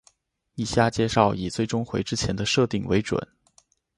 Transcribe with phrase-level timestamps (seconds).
[0.55, 3.21] 以下介绍以最终回之前的设定为准。